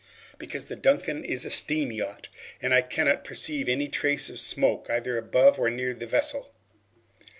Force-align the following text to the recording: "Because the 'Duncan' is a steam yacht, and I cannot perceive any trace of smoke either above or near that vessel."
"Because 0.39 0.65
the 0.65 0.75
'Duncan' 0.75 1.23
is 1.23 1.45
a 1.45 1.51
steam 1.51 1.91
yacht, 1.91 2.27
and 2.59 2.73
I 2.73 2.81
cannot 2.81 3.23
perceive 3.23 3.69
any 3.69 3.87
trace 3.87 4.31
of 4.31 4.39
smoke 4.39 4.89
either 4.89 5.15
above 5.15 5.59
or 5.59 5.69
near 5.69 5.93
that 5.93 6.09
vessel." 6.09 6.51